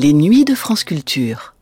[0.00, 1.54] Les nuits de France Culture.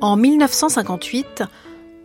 [0.00, 1.44] En 1958,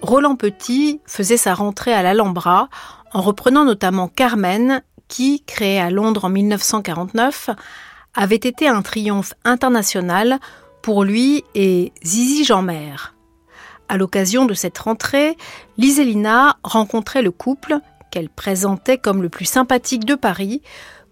[0.01, 2.67] Roland Petit faisait sa rentrée à l'Alhambra
[3.13, 7.51] en reprenant notamment Carmen, qui, créé à Londres en 1949,
[8.13, 10.39] avait été un triomphe international
[10.81, 13.13] pour lui et Zizi Jeanmer.
[13.87, 15.37] À l'occasion de cette rentrée,
[15.77, 17.79] Liselina rencontrait le couple
[18.17, 20.63] qu'elle présentait comme le plus sympathique de Paris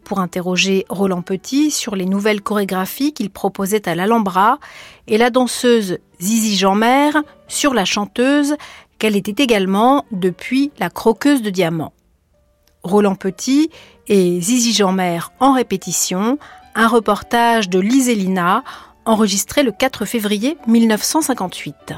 [0.03, 4.57] pour interroger Roland Petit sur les nouvelles chorégraphies qu'il proposait à l'Alhambra
[5.05, 7.11] et la danseuse Zizi Jeanmer
[7.47, 8.55] sur la chanteuse
[8.97, 11.93] qu'elle était également depuis la croqueuse de diamants.
[12.81, 13.69] Roland Petit
[14.07, 16.39] et Zizi Jeanmer en répétition,
[16.73, 18.63] un reportage de Liselina
[19.05, 21.93] enregistré le 4 février 1958.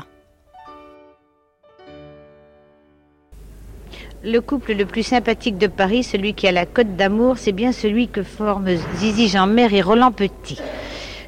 [4.23, 7.71] Le couple le plus sympathique de Paris, celui qui a la côte d'amour, c'est bien
[7.71, 10.60] celui que forment Zizi Jeanmer et Roland Petit.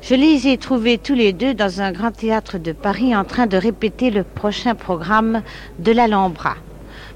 [0.02, 3.46] Je les ai trouvés tous les deux dans un grand théâtre de Paris en train
[3.46, 5.44] de répéter le prochain programme
[5.78, 6.56] de l'Alhambra.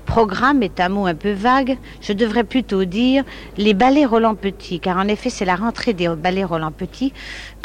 [0.06, 3.24] Programme est un mot un peu vague, je devrais plutôt dire
[3.58, 7.14] les ballets Roland Petit, car en effet c'est la rentrée des ballets Roland Petit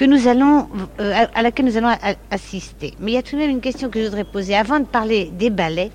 [0.01, 1.93] euh, à laquelle nous allons
[2.31, 2.95] assister.
[3.01, 4.87] Mais il y a tout de même une question que je voudrais poser avant de
[4.87, 5.91] parler des ballets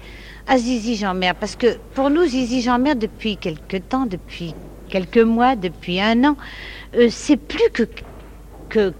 [0.47, 4.53] à Zizi Jeanmer, parce que pour nous Zizi Jeanmer depuis quelque temps, depuis
[4.89, 6.37] quelques mois, depuis un an,
[6.95, 7.83] euh, c'est plus que
[8.69, 8.93] que,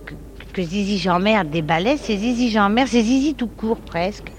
[0.53, 4.31] que Zizi Jeanmer des ballets, c'est Zizi Jeanmer, c'est Zizi tout court presque.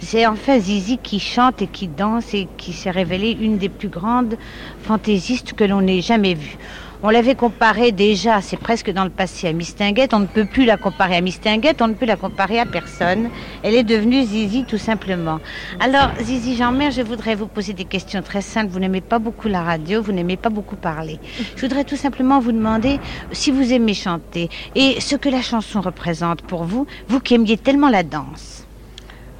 [0.00, 3.88] C'est enfin Zizi qui chante et qui danse et qui s'est révélée une des plus
[3.88, 4.36] grandes
[4.82, 6.58] fantaisistes que l'on ait jamais vues.
[7.04, 10.14] On l'avait comparée déjà, c'est presque dans le passé, à Mistinguette.
[10.14, 13.28] On ne peut plus la comparer à Mistinguette, on ne peut la comparer à personne.
[13.64, 15.40] Elle est devenue Zizi tout simplement.
[15.80, 18.70] Alors, Zizi Jean-Mère, je voudrais vous poser des questions très simples.
[18.70, 21.18] Vous n'aimez pas beaucoup la radio, vous n'aimez pas beaucoup parler.
[21.56, 23.00] Je voudrais tout simplement vous demander
[23.32, 27.56] si vous aimez chanter et ce que la chanson représente pour vous, vous qui aimiez
[27.56, 28.64] tellement la danse.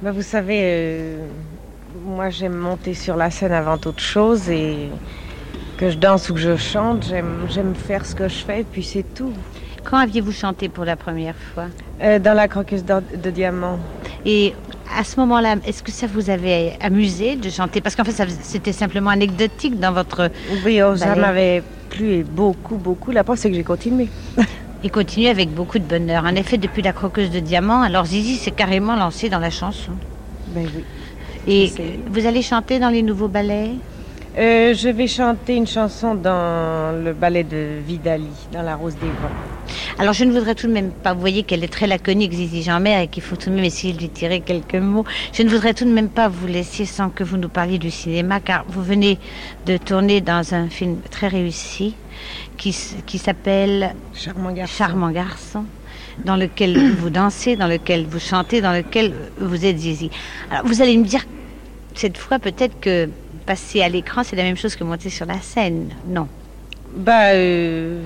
[0.01, 1.27] Ben, vous savez, euh,
[2.05, 4.89] moi j'aime monter sur la scène avant toute chose et
[5.77, 7.11] que je danse ou que je chante,
[7.49, 9.33] j'aime faire ce que je fais, puis c'est tout.
[9.83, 11.65] Quand aviez-vous chanté pour la première fois?
[12.01, 13.79] Euh, Dans la croqueuse de, de diamant.
[14.25, 14.53] Et
[14.97, 17.81] à ce moment-là, est-ce que ça vous avait amusé de chanter?
[17.81, 20.31] Parce qu'en fait, c'était simplement anecdotique dans votre.
[20.65, 23.11] Oui, oh, ça m'avait plu et beaucoup, beaucoup.
[23.11, 24.07] La preuve, c'est que j'ai continué.
[24.83, 26.23] et continué avec beaucoup de bonheur.
[26.25, 29.91] En effet, depuis la croqueuse de diamant, alors Zizi s'est carrément lancée dans la chanson.
[30.47, 30.83] Ben oui.
[31.45, 31.73] Et
[32.09, 33.71] vous allez chanter dans les nouveaux ballets?
[34.37, 39.07] Euh, je vais chanter une chanson dans le ballet de Vidali, dans La Rose des
[39.07, 39.73] Vents.
[39.99, 42.63] Alors je ne voudrais tout de même pas, vous voyez qu'elle est très laconique, Zizi
[42.63, 45.05] Jean-Mère, et qu'il faut tout de même essayer de lui tirer quelques mots.
[45.33, 47.91] Je ne voudrais tout de même pas vous laisser sans que vous nous parliez du
[47.91, 49.19] cinéma, car vous venez
[49.65, 51.95] de tourner dans un film très réussi
[52.57, 54.75] qui, qui s'appelle Charmant garçon.
[54.75, 55.65] Charmant garçon
[56.25, 60.09] dans lequel vous dansez, dans lequel vous chantez, dans lequel vous êtes Zizi.
[60.49, 61.25] Alors vous allez me dire
[61.95, 63.09] cette fois peut-être que
[63.43, 66.27] passer à l'écran, c'est la même chose que monter sur la scène, non?
[66.95, 68.01] Bah, euh,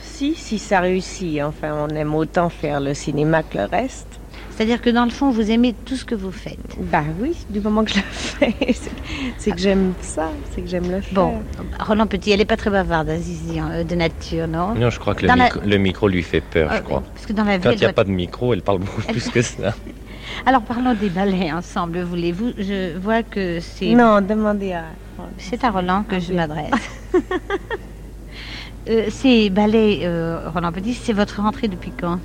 [0.00, 1.42] si, si ça réussit.
[1.42, 4.08] Enfin, on aime autant faire le cinéma que le reste.
[4.50, 6.58] C'est-à-dire que dans le fond, vous aimez tout ce que vous faites.
[6.78, 8.54] Bah oui, du moment que je le fais,
[9.36, 11.14] c'est que j'aime ça, c'est que j'aime le faire.
[11.14, 11.42] Bon,
[11.78, 14.74] Roland Petit, elle n'est pas très bavarde, Azizi, hein, de nature, non?
[14.74, 17.02] Non, je crois que le, micro, lui fait peur, je ah, crois.
[17.12, 19.28] Parce que dans la Quand il n'y a pas de micro, elle parle beaucoup plus
[19.28, 19.74] que ça.
[20.44, 22.52] Alors parlons des ballets ensemble, voulez-vous?
[22.58, 23.94] Je vois que c'est...
[23.94, 24.84] Non, demandez à...
[25.38, 26.72] C'est à Roland que je m'adresse.
[28.88, 32.20] euh, ces ballets, euh, Roland Petit, c'est votre rentrée depuis quand?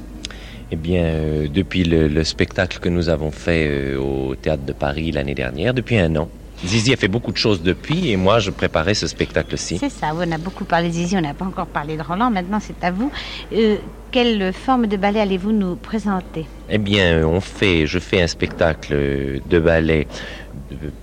[0.72, 5.12] Eh bien, euh, depuis le, spectacle que nous avons fait euh, au Théâtre de Paris
[5.12, 6.30] l'année dernière, depuis un an.
[6.66, 9.78] Zizi a fait beaucoup de choses depuis et moi je préparais ce spectacle-ci.
[9.80, 12.30] C'est ça, on a beaucoup parlé de Zizi, on n'a pas encore parlé de Roland,
[12.30, 13.12] maintenant c'est à vous.
[13.54, 13.78] Euh,
[14.12, 16.46] quelle forme de ballet allez-vous nous présenter?
[16.70, 20.08] Eh bien, on fait, je fais un spectacle de ballet,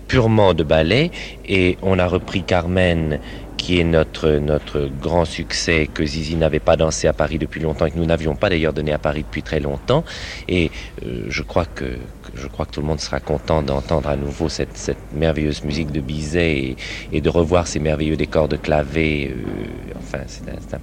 [0.07, 1.11] purement de ballet,
[1.47, 3.19] et on a repris Carmen
[3.59, 7.85] qui est notre, notre grand succès que Zizi n'avait pas dansé à Paris depuis longtemps
[7.85, 10.05] et que nous n'avions pas d'ailleurs donné à Paris depuis très longtemps.
[10.49, 10.71] Et
[11.05, 11.99] euh, je, crois que,
[12.35, 15.91] je crois que tout le monde sera content d'entendre à nouveau cette, cette, merveilleuse musique
[15.91, 16.77] de Bizet
[17.13, 19.31] et, de revoir ces merveilleux décors de clavet.
[19.31, 20.79] Euh, enfin, c'est un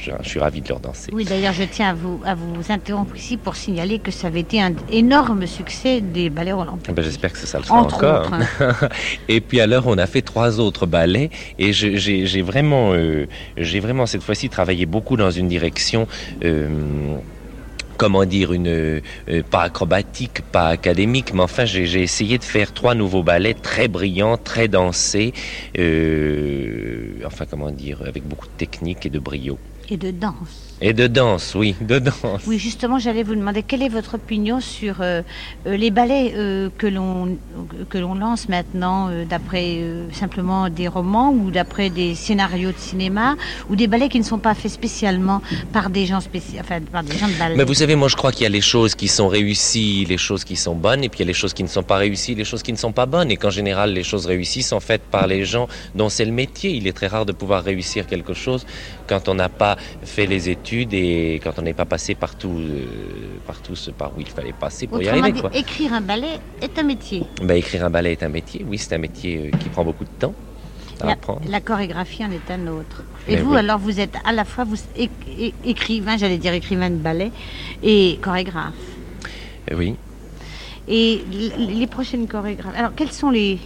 [0.00, 1.10] je, suis ravi de leur danser.
[1.12, 4.40] Oui, d'ailleurs, je tiens à vous, à vous interrompre ici pour signaler que ça avait
[4.40, 6.94] été un énorme succès des ballets olympiques.
[6.94, 8.30] Ben, J'espère que ça le sera encore.
[9.28, 14.06] et puis alors, on a fait trois autres ballets et j'ai vraiment, euh, j'ai vraiment
[14.06, 16.06] cette fois-ci travaillé beaucoup dans une direction.
[16.44, 16.68] Euh,
[17.98, 19.00] comment dire, une, euh,
[19.50, 24.38] pas acrobatique, pas académique, mais enfin j'ai essayé de faire trois nouveaux ballets très brillants,
[24.38, 25.34] très dansés,
[25.78, 29.58] euh, enfin comment dire, avec beaucoup de technique et de brio.
[29.90, 30.68] Et de danse.
[30.80, 32.42] Et de danse, oui, de danse.
[32.46, 35.22] Oui, justement, j'allais vous demander quelle est votre opinion sur euh,
[35.66, 37.36] euh, les ballets euh, que l'on
[37.88, 39.80] que l'on lance maintenant d'après
[40.12, 43.36] simplement des romans ou d'après des scénarios de cinéma
[43.68, 45.42] ou des ballets qui ne sont pas faits spécialement
[45.72, 47.56] par des gens spéciaux, enfin par des gens de ballet?
[47.56, 50.18] Mais vous savez, moi je crois qu'il y a les choses qui sont réussies, les
[50.18, 51.96] choses qui sont bonnes, et puis il y a les choses qui ne sont pas
[51.96, 54.80] réussies, les choses qui ne sont pas bonnes, et qu'en général les choses réussies sont
[54.80, 56.70] faites par les gens dont c'est le métier.
[56.70, 58.66] Il est très rare de pouvoir réussir quelque chose
[59.06, 62.86] quand on n'a pas fait les études et quand on n'est pas passé partout, euh,
[63.46, 65.32] partout ce par où il fallait passer pour y arriver.
[65.32, 67.24] Dit, écrire un ballet est un métier.
[67.42, 70.04] Ben, écrire un ballet est un métier, oui, c'est un métier euh, qui prend beaucoup
[70.04, 70.34] de temps.
[71.00, 71.42] À la, apprendre.
[71.48, 73.04] la chorégraphie en est un autre.
[73.28, 74.76] Et vous, alors, vous êtes à la fois vous,
[75.64, 77.30] écrivain, j'allais dire écrivain de ballet,
[77.84, 78.74] et chorégraphe.
[79.72, 79.94] Oui.
[80.90, 81.22] Et
[81.58, 82.74] les prochaines chorégraphes.
[82.74, 83.58] Alors, quels sont les,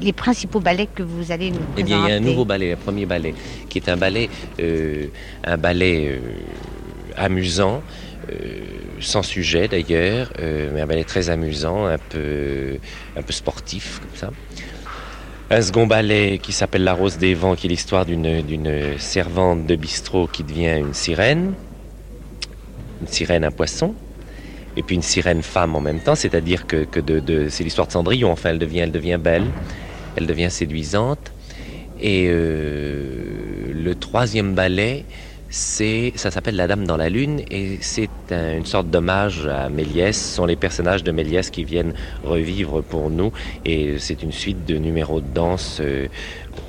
[0.00, 2.44] les, principaux ballets que vous allez nous présenter Eh bien, il y a un nouveau
[2.44, 3.34] ballet, un premier ballet,
[3.68, 4.28] qui est un ballet,
[4.60, 5.06] euh,
[5.44, 6.18] un ballet euh,
[7.16, 7.82] amusant,
[8.30, 8.60] euh,
[9.00, 12.78] sans sujet d'ailleurs, mais un ballet très amusant, un peu,
[13.16, 14.30] un peu sportif comme ça.
[15.48, 19.76] Un second ballet qui s'appelle La Rose des Vents, qui est l'histoire d'une servante de
[19.76, 21.54] bistrot qui devient une sirène,
[23.00, 23.94] une sirène, un poisson
[24.76, 28.30] et puis une sirène femme en même temps, c'est-à-dire que, de, c'est l'histoire de Cendrillon,
[28.30, 29.46] enfin elle devient, elle devient belle,
[30.16, 31.32] elle devient séduisante.
[32.00, 35.04] Et euh, le troisième ballet,
[35.48, 40.16] c'est, ça s'appelle La Dame dans la Lune et c'est une sorte d'hommage à Méliès.
[40.16, 41.94] Ce sont les personnages de Méliès qui viennent
[42.24, 43.32] revivre pour nous
[43.64, 46.08] et c'est une suite de numéros de danse euh,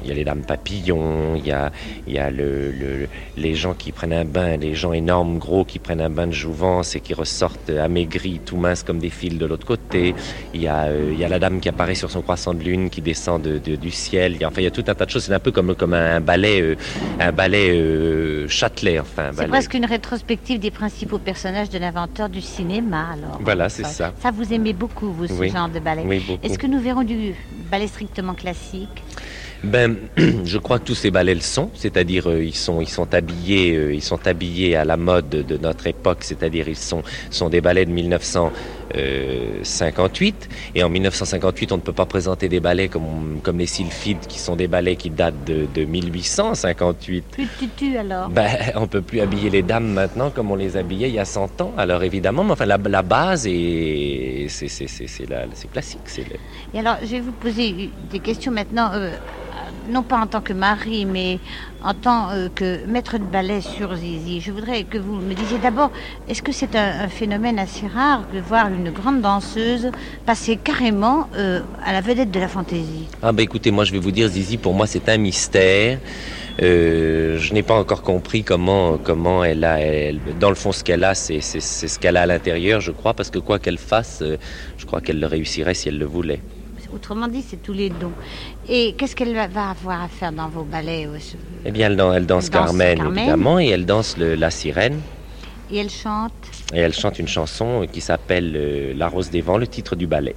[0.02, 1.72] il y a les dames papillons, il y a,
[2.06, 5.80] il y a le, les gens qui prennent un bain, les gens énormes, gros, qui
[5.80, 9.46] prennent un bain de jouvence et qui ressortent amaigris, tout minces comme des fils de
[9.46, 10.16] l'autre côté.
[10.54, 12.64] Il y, a, euh, il y a la dame qui apparaît sur son croissant de
[12.64, 14.34] lune, qui descend de, du ciel.
[14.34, 15.26] Il y a, enfin, il y a tout un tas de choses.
[15.26, 16.76] C'est un peu comme, comme un ballet, euh,
[17.20, 19.00] un ballet euh, Châtelet.
[19.00, 23.08] Enfin, c'est presque une rétrospective des principaux personnages de l'inventeur du cinéma.
[23.14, 23.40] Alors.
[23.42, 24.14] Voilà, c'est ça.
[24.20, 26.04] Ça, vous aimez beaucoup, vous, ce genre de ballet.
[26.06, 27.34] Oui, Est-ce que nous verrons du
[27.72, 29.04] ballet strictement classique?
[29.64, 29.96] Ben,
[30.46, 33.76] je crois que tous ces ballets le sont, c'est-à-dire euh, ils sont ils sont habillés
[33.76, 37.62] euh, ils sont habillés à la mode de notre époque, c'est-à-dire ils sont sont des
[37.62, 43.58] ballets de 1958 et en 1958 on ne peut pas présenter des ballets comme comme
[43.58, 47.26] les Sylphides qui sont des ballets qui datent de, de 1858.
[47.32, 48.30] Plus tutu alors.
[48.30, 51.26] Ben, on peut plus habiller les dames maintenant comme on les habillait il y a
[51.26, 51.74] 100 ans.
[51.78, 55.26] Alors évidemment, mais enfin la, la base est c'est c'est c'est
[55.72, 56.26] classique, c'est.
[56.74, 58.92] Et alors je vais vous poser des questions maintenant.
[58.94, 59.16] Euh,
[59.90, 61.40] non pas en tant que mari, mais
[61.84, 65.58] en tant euh, que maître de ballet sur Zizi, je voudrais que vous me disiez
[65.60, 65.92] d'abord,
[66.28, 69.92] est-ce que c'est un, phénomène assez rare de voir une grande danseuse
[70.26, 73.08] passer carrément euh, à la vedette de la fantaisie?
[73.22, 76.00] Ah bah écoutez, moi je vais vous dire, Zizi, pour moi c'est un mystère.
[76.62, 79.78] Euh, je n'ai pas encore compris comment, comment elle a,
[80.40, 83.30] dans le fond, ce qu'elle a, c'est ce qu'elle a à l'intérieur, je crois, parce
[83.30, 84.24] que quoi qu'elle fasse,
[84.78, 86.42] je crois qu'elle le réussirait si elle le voulait.
[86.94, 88.14] Autrement dit, c'est tous les dons.
[88.70, 91.18] Et qu'est-ce qu'elle va avoir à faire dans vos ballets euh,
[91.66, 95.00] Eh bien, elle, elle, danse, Carmen, évidemment, et elle danse la sirène.
[95.72, 96.32] Et elle chante
[96.74, 100.08] Et elle chante une chanson qui s'appelle euh, La Rose des Vents, le titre du
[100.08, 100.36] ballet.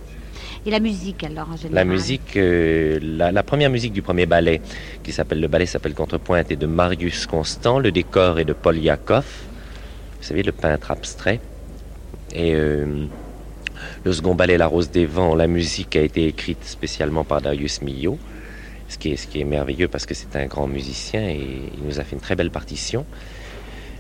[0.67, 4.61] Et la musique alors en général La musique, euh, la, première musique du premier ballet,
[5.03, 7.79] qui s'appelle le ballet s'appelle Contrepointe, est de Marius Constant.
[7.79, 9.25] Le décor est de Paul Yakov,
[10.19, 11.41] vous savez le peintre abstrait.
[12.35, 12.55] Et
[14.05, 17.83] le second ballet La Rose des Vents, la musique a été écrite spécialement par Darius
[17.83, 18.19] Milhaud,
[18.89, 22.17] ce qui est, merveilleux parce que c'est un grand musicien et il nous a fait
[22.17, 23.07] une très belle partition.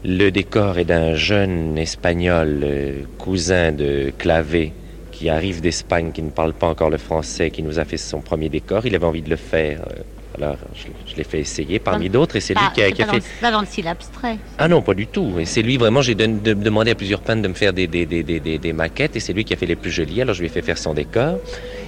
[0.04, 4.72] Le décor est d'un jeune espagnol, euh, cousin de Clavé,
[5.12, 8.22] qui arrive d'Espagne, qui ne parle pas encore le français, qui nous a fait son
[8.22, 8.86] premier décor.
[8.86, 10.02] Il avait envie de le faire euh,
[10.42, 13.22] alors, je, l'ai fait essayer parmi d'autres et c'est lui qui a, qui a fait.
[13.40, 14.38] pas dans le style abstrait.
[14.58, 15.38] Ah non, pas du tout.
[15.38, 18.22] Et c'est lui vraiment, j'ai demandé à plusieurs peintres de me faire des, des, des,
[18.22, 20.22] des, maquettes et c'est lui qui a fait les plus jolies.
[20.22, 21.38] Alors je lui ai fait faire son décor.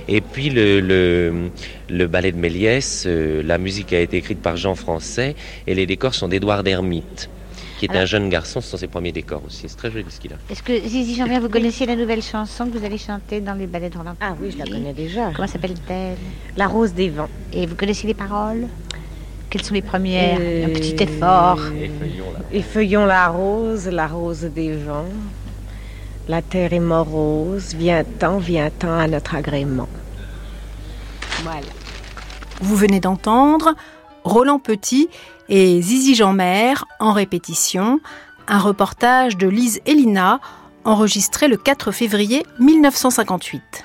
[0.08, 1.50] Et puis le, le,
[1.88, 5.34] le ballet de Méliès, euh, la musique a été écrite par Jean Français
[5.66, 7.30] et les décors sont d'Édouard Dermite
[7.88, 9.68] qui est un jeune garçon, ce sont ses premiers décors aussi.
[9.68, 10.36] C'est très joli ce qu'il a.
[10.48, 13.66] Est-ce que, Zizi Jean-Pierre, vous connaissiez la nouvelle chanson que vous allez chanter dans les
[13.66, 15.32] ballets de Roland Ah oui, je la connais déjà.
[15.34, 16.16] Comment s'appelle-t-elle?
[16.56, 17.28] La Rose des Vents.
[17.52, 18.68] Et vous connaissez les paroles?
[19.50, 20.36] Quelles sont les premières?
[20.36, 21.58] Un petit effort.
[22.52, 23.14] Effeuillons la...
[23.14, 25.12] la rose, la rose des vents.
[26.28, 29.88] La terre est morose, vient-t'en, vient-t'en à notre agrément.
[31.42, 31.66] Voilà.
[32.60, 33.74] Vous venez d'entendre
[34.24, 35.08] Roland Petit
[35.48, 38.00] et Zizi Jean-Mer en répétition,
[38.48, 40.40] un reportage de Lise Elina,
[40.84, 43.84] enregistré le 4 février 1958.